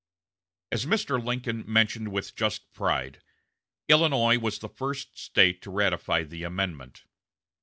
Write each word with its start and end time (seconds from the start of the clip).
As 0.71 0.87
Mr. 0.87 1.23
Lincoln 1.23 1.63
mentioned 1.71 2.11
with 2.11 2.35
just 2.35 2.73
pride, 2.73 3.21
Illinois 3.87 4.39
was 4.39 4.57
the 4.57 4.67
first 4.67 5.15
State 5.19 5.61
to 5.61 5.69
ratify 5.69 6.23
the 6.23 6.41
amendment. 6.41 7.03